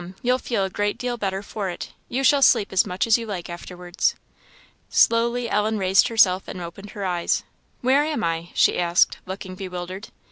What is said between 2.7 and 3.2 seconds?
as much as